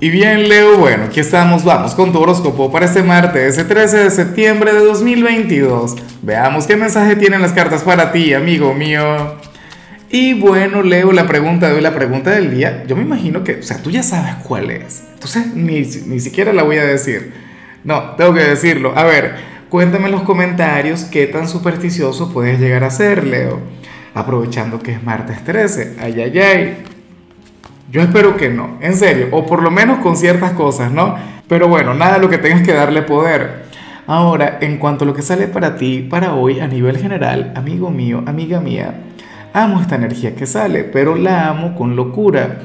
Y 0.00 0.10
bien, 0.10 0.48
Leo, 0.48 0.78
bueno, 0.78 1.06
aquí 1.06 1.18
estamos, 1.18 1.64
vamos 1.64 1.96
con 1.96 2.12
tu 2.12 2.20
horóscopo 2.20 2.70
para 2.70 2.86
este 2.86 3.02
martes, 3.02 3.58
el 3.58 3.66
13 3.66 4.04
de 4.04 4.10
septiembre 4.12 4.72
de 4.72 4.78
2022. 4.78 5.96
Veamos 6.22 6.68
qué 6.68 6.76
mensaje 6.76 7.16
tienen 7.16 7.42
las 7.42 7.52
cartas 7.52 7.82
para 7.82 8.12
ti, 8.12 8.32
amigo 8.32 8.72
mío. 8.74 9.34
Y 10.08 10.34
bueno, 10.34 10.84
Leo, 10.84 11.10
la 11.10 11.26
pregunta 11.26 11.66
de 11.66 11.74
hoy, 11.74 11.80
la 11.80 11.96
pregunta 11.96 12.30
del 12.30 12.54
día, 12.54 12.84
yo 12.86 12.94
me 12.94 13.02
imagino 13.02 13.42
que, 13.42 13.56
o 13.56 13.62
sea, 13.64 13.82
tú 13.82 13.90
ya 13.90 14.04
sabes 14.04 14.36
cuál 14.44 14.70
es. 14.70 15.02
Entonces, 15.14 15.52
ni, 15.56 15.80
ni 15.80 16.20
siquiera 16.20 16.52
la 16.52 16.62
voy 16.62 16.76
a 16.76 16.84
decir. 16.84 17.32
No, 17.82 18.14
tengo 18.14 18.34
que 18.34 18.44
decirlo. 18.44 18.96
A 18.96 19.02
ver, 19.02 19.34
cuéntame 19.68 20.06
en 20.06 20.12
los 20.12 20.22
comentarios 20.22 21.06
qué 21.06 21.26
tan 21.26 21.48
supersticioso 21.48 22.32
puedes 22.32 22.60
llegar 22.60 22.84
a 22.84 22.90
ser, 22.90 23.24
Leo. 23.24 23.58
Aprovechando 24.14 24.78
que 24.78 24.92
es 24.92 25.02
martes 25.02 25.42
13. 25.42 25.96
Ay, 25.98 26.20
ay, 26.20 26.38
ay. 26.38 26.97
Yo 27.90 28.02
espero 28.02 28.36
que 28.36 28.50
no, 28.50 28.76
en 28.82 28.94
serio, 28.96 29.28
o 29.32 29.46
por 29.46 29.62
lo 29.62 29.70
menos 29.70 30.00
con 30.00 30.14
ciertas 30.16 30.52
cosas, 30.52 30.92
¿no? 30.92 31.16
Pero 31.48 31.68
bueno, 31.68 31.94
nada 31.94 32.18
lo 32.18 32.28
que 32.28 32.36
tengas 32.36 32.62
que 32.62 32.74
darle 32.74 33.00
poder. 33.00 33.64
Ahora, 34.06 34.58
en 34.60 34.76
cuanto 34.76 35.04
a 35.04 35.06
lo 35.06 35.14
que 35.14 35.22
sale 35.22 35.48
para 35.48 35.76
ti, 35.76 36.06
para 36.08 36.34
hoy, 36.34 36.60
a 36.60 36.66
nivel 36.66 36.98
general, 36.98 37.52
amigo 37.56 37.90
mío, 37.90 38.22
amiga 38.26 38.60
mía, 38.60 38.94
amo 39.54 39.80
esta 39.80 39.96
energía 39.96 40.34
que 40.34 40.44
sale, 40.44 40.84
pero 40.84 41.14
la 41.14 41.48
amo 41.48 41.74
con 41.74 41.96
locura. 41.96 42.60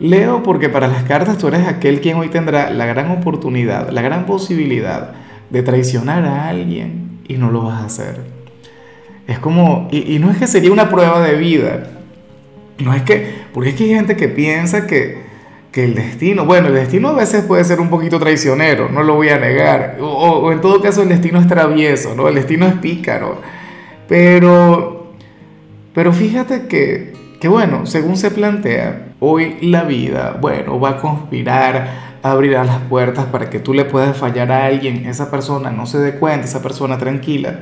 Leo 0.00 0.42
porque 0.42 0.68
para 0.68 0.86
las 0.86 1.04
cartas 1.04 1.38
tú 1.38 1.48
eres 1.48 1.66
aquel 1.66 2.02
quien 2.02 2.18
hoy 2.18 2.28
tendrá 2.28 2.70
la 2.70 2.84
gran 2.84 3.10
oportunidad, 3.10 3.88
la 3.88 4.02
gran 4.02 4.26
posibilidad 4.26 5.12
de 5.48 5.62
traicionar 5.62 6.26
a 6.26 6.48
alguien 6.48 7.20
y 7.26 7.34
no 7.34 7.50
lo 7.50 7.62
vas 7.62 7.82
a 7.82 7.86
hacer. 7.86 8.20
Es 9.26 9.38
como, 9.38 9.88
y, 9.90 10.14
y 10.14 10.18
no 10.18 10.30
es 10.30 10.36
que 10.36 10.46
sería 10.46 10.72
una 10.72 10.90
prueba 10.90 11.20
de 11.20 11.36
vida, 11.36 11.84
no 12.82 12.94
es 12.94 13.02
que, 13.02 13.42
porque 13.52 13.70
es 13.70 13.76
que 13.76 13.84
hay 13.84 13.94
gente 13.94 14.16
que 14.16 14.28
piensa 14.28 14.86
que, 14.86 15.22
que 15.72 15.84
el 15.84 15.94
destino, 15.94 16.44
bueno, 16.44 16.68
el 16.68 16.74
destino 16.74 17.08
a 17.08 17.12
veces 17.14 17.44
puede 17.44 17.64
ser 17.64 17.80
un 17.80 17.88
poquito 17.88 18.18
traicionero, 18.18 18.90
no 18.90 19.02
lo 19.02 19.14
voy 19.14 19.30
a 19.30 19.38
negar, 19.38 19.96
o, 20.00 20.52
en 20.52 20.60
todo 20.60 20.82
caso 20.82 21.02
el 21.02 21.08
destino 21.08 21.40
es 21.40 21.48
travieso, 21.48 22.14
¿no? 22.14 22.28
El 22.28 22.34
destino 22.34 22.66
es 22.66 22.74
pícaro, 22.74 23.40
pero, 24.06 25.14
pero 25.94 26.12
fíjate 26.12 26.66
que, 26.66 27.14
que 27.40 27.48
bueno, 27.48 27.86
según 27.86 28.18
se 28.18 28.30
plantea, 28.30 29.14
hoy 29.20 29.56
la 29.62 29.84
vida, 29.84 30.36
bueno, 30.40 30.78
va 30.78 30.90
a 30.90 30.96
conspirar, 30.98 32.18
abrirá 32.22 32.64
las 32.64 32.78
puertas 32.82 33.24
para 33.26 33.48
que 33.48 33.58
tú 33.58 33.72
le 33.72 33.86
puedas 33.86 34.16
fallar 34.16 34.52
a 34.52 34.66
alguien, 34.66 35.06
esa 35.06 35.30
persona 35.30 35.70
no 35.70 35.86
se 35.86 35.98
dé 35.98 36.16
cuenta, 36.16 36.46
esa 36.46 36.60
persona 36.62 36.98
tranquila, 36.98 37.60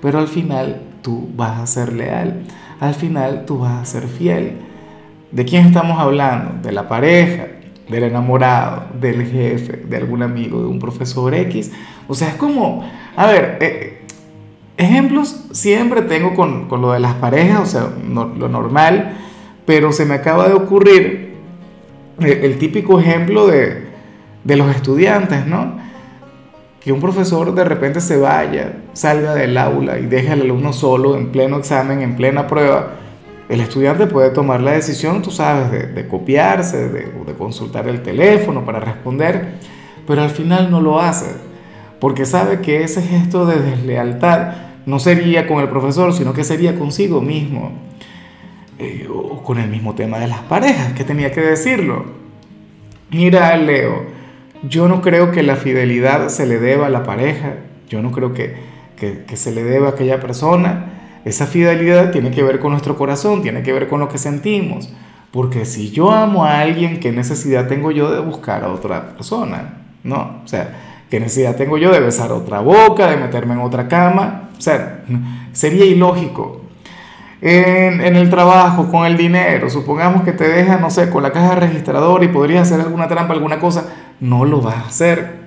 pero 0.00 0.18
al 0.18 0.28
final 0.28 0.82
tú 1.02 1.28
vas 1.34 1.60
a 1.60 1.66
ser 1.66 1.92
leal 1.92 2.44
al 2.80 2.94
final 2.94 3.44
tú 3.44 3.58
vas 3.58 3.82
a 3.82 3.84
ser 3.84 4.08
fiel. 4.08 4.52
¿De 5.32 5.44
quién 5.44 5.66
estamos 5.66 5.98
hablando? 5.98 6.62
De 6.62 6.72
la 6.72 6.88
pareja, 6.88 7.46
del 7.88 8.04
enamorado, 8.04 8.86
del 8.98 9.26
jefe, 9.26 9.84
de 9.88 9.96
algún 9.96 10.22
amigo, 10.22 10.60
de 10.60 10.66
un 10.66 10.78
profesor 10.78 11.34
X. 11.34 11.72
O 12.06 12.14
sea, 12.14 12.28
es 12.28 12.34
como, 12.34 12.88
a 13.16 13.26
ver, 13.26 13.58
eh, 13.60 14.02
ejemplos 14.76 15.46
siempre 15.52 16.02
tengo 16.02 16.34
con, 16.34 16.68
con, 16.68 16.80
lo 16.80 16.92
de 16.92 17.00
las 17.00 17.14
parejas, 17.14 17.60
o 17.60 17.66
sea, 17.66 17.88
lo 18.08 18.48
normal, 18.48 19.16
pero 19.66 19.92
se 19.92 20.06
me 20.06 20.14
acaba 20.14 20.48
de 20.48 20.54
ocurrir 20.54 21.34
el, 22.20 22.32
el 22.32 22.58
típico 22.58 22.98
ejemplo 23.00 23.46
de, 23.48 23.88
de 24.44 24.56
los 24.56 24.74
estudiantes, 24.74 25.46
¿no? 25.46 25.87
Que 26.88 26.92
un 26.94 27.00
profesor 27.02 27.54
de 27.54 27.64
repente 27.64 28.00
se 28.00 28.16
vaya, 28.16 28.78
salga 28.94 29.34
del 29.34 29.58
aula 29.58 29.98
y 29.98 30.06
deje 30.06 30.30
al 30.30 30.40
alumno 30.40 30.72
solo 30.72 31.18
en 31.18 31.30
pleno 31.30 31.58
examen, 31.58 32.00
en 32.00 32.16
plena 32.16 32.46
prueba, 32.46 32.94
el 33.50 33.60
estudiante 33.60 34.06
puede 34.06 34.30
tomar 34.30 34.62
la 34.62 34.72
decisión, 34.72 35.20
tú 35.20 35.30
sabes, 35.30 35.70
de, 35.70 35.88
de 35.88 36.08
copiarse, 36.08 36.88
de, 36.88 37.00
de, 37.26 37.34
consultar 37.34 37.86
el 37.88 38.00
teléfono 38.00 38.64
para 38.64 38.80
responder, 38.80 39.56
pero 40.06 40.22
al 40.22 40.30
final 40.30 40.70
no 40.70 40.80
lo 40.80 40.98
hace, 40.98 41.26
porque 42.00 42.24
sabe 42.24 42.60
que 42.60 42.82
ese 42.82 43.02
gesto 43.02 43.44
de 43.44 43.60
deslealtad 43.60 44.54
no 44.86 44.98
sería 44.98 45.46
con 45.46 45.60
el 45.60 45.68
profesor, 45.68 46.14
sino 46.14 46.32
que 46.32 46.42
sería 46.42 46.74
consigo 46.74 47.20
mismo, 47.20 47.72
eh, 48.78 49.06
o 49.12 49.42
con 49.42 49.58
el 49.58 49.68
mismo 49.68 49.94
tema 49.94 50.18
de 50.20 50.28
las 50.28 50.40
parejas, 50.40 50.94
que 50.94 51.04
tenía 51.04 51.32
que 51.32 51.42
decirlo. 51.42 52.06
Mira, 53.10 53.54
Leo, 53.58 54.16
yo 54.62 54.88
no 54.88 55.00
creo 55.02 55.30
que 55.30 55.42
la 55.42 55.56
fidelidad 55.56 56.28
se 56.28 56.46
le 56.46 56.58
deba 56.58 56.86
a 56.86 56.90
la 56.90 57.04
pareja, 57.04 57.54
yo 57.88 58.02
no 58.02 58.10
creo 58.10 58.34
que, 58.34 58.56
que, 58.96 59.36
se 59.36 59.52
le 59.52 59.62
deba 59.62 59.88
a 59.88 59.90
aquella 59.90 60.20
persona. 60.20 61.20
Esa 61.24 61.46
fidelidad 61.46 62.10
tiene 62.10 62.30
que 62.30 62.42
ver 62.42 62.58
con 62.58 62.72
nuestro 62.72 62.96
corazón, 62.96 63.42
tiene 63.42 63.62
que 63.62 63.72
ver 63.72 63.88
con 63.88 64.00
lo 64.00 64.08
que 64.08 64.18
sentimos. 64.18 64.92
Porque 65.30 65.64
si 65.64 65.90
yo 65.90 66.10
amo 66.10 66.44
a 66.44 66.60
alguien, 66.60 67.00
¿qué 67.00 67.12
necesidad 67.12 67.68
tengo 67.68 67.90
yo 67.90 68.10
de 68.10 68.20
buscar 68.20 68.64
a 68.64 68.68
otra 68.68 69.10
persona? 69.10 69.74
¿No? 70.02 70.40
O 70.44 70.48
sea, 70.48 71.04
¿qué 71.10 71.20
necesidad 71.20 71.56
tengo 71.56 71.76
yo 71.78 71.92
de 71.92 72.00
besar 72.00 72.32
otra 72.32 72.60
boca, 72.60 73.10
de 73.10 73.16
meterme 73.16 73.54
en 73.54 73.60
otra 73.60 73.88
cama? 73.88 74.50
O 74.56 74.60
sea, 74.60 75.04
sería 75.52 75.84
ilógico. 75.84 76.62
En, 77.40 78.00
en, 78.00 78.16
el 78.16 78.30
trabajo, 78.30 78.90
con 78.90 79.06
el 79.06 79.16
dinero, 79.16 79.70
supongamos 79.70 80.22
que 80.22 80.32
te 80.32 80.48
deja, 80.48 80.78
no 80.78 80.90
sé, 80.90 81.08
con 81.08 81.22
la 81.22 81.30
caja 81.30 81.54
registradora 81.54 82.24
y 82.24 82.28
podrías 82.28 82.62
hacer 82.62 82.84
alguna 82.84 83.06
trampa, 83.06 83.32
alguna 83.32 83.60
cosa, 83.60 83.86
no 84.20 84.44
lo 84.44 84.60
vas 84.60 84.76
a 84.76 84.86
hacer. 84.86 85.38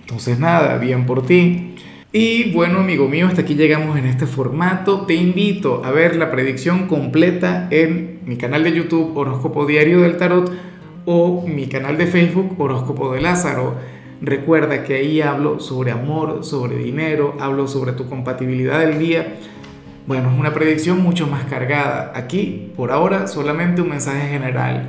Entonces 0.00 0.38
nada, 0.38 0.78
bien 0.78 1.06
por 1.06 1.26
ti. 1.26 1.74
Y 2.12 2.52
bueno, 2.52 2.78
amigo 2.80 3.08
mío, 3.08 3.26
hasta 3.26 3.42
aquí 3.42 3.54
llegamos 3.54 3.98
en 3.98 4.06
este 4.06 4.26
formato. 4.26 5.02
Te 5.02 5.14
invito 5.14 5.84
a 5.84 5.90
ver 5.90 6.16
la 6.16 6.30
predicción 6.30 6.86
completa 6.86 7.68
en 7.70 8.20
mi 8.24 8.36
canal 8.36 8.64
de 8.64 8.72
YouTube 8.72 9.16
Horóscopo 9.16 9.66
Diario 9.66 10.00
del 10.00 10.16
Tarot 10.16 10.50
o 11.04 11.46
mi 11.46 11.66
canal 11.66 11.98
de 11.98 12.06
Facebook 12.06 12.54
Horóscopo 12.58 13.12
de 13.12 13.20
Lázaro. 13.20 13.74
Recuerda 14.22 14.82
que 14.82 14.94
ahí 14.94 15.20
hablo 15.20 15.60
sobre 15.60 15.90
amor, 15.90 16.42
sobre 16.42 16.76
dinero, 16.78 17.36
hablo 17.38 17.68
sobre 17.68 17.92
tu 17.92 18.08
compatibilidad 18.08 18.80
del 18.80 18.98
día 18.98 19.36
bueno, 20.06 20.30
es 20.30 20.38
una 20.38 20.54
predicción 20.54 21.02
mucho 21.02 21.26
más 21.26 21.46
cargada. 21.46 22.12
Aquí, 22.14 22.72
por 22.76 22.92
ahora, 22.92 23.26
solamente 23.26 23.82
un 23.82 23.88
mensaje 23.88 24.28
general. 24.28 24.88